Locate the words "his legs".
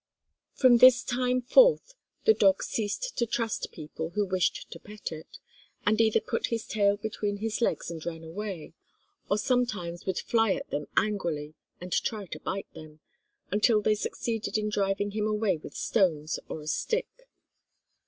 7.37-7.91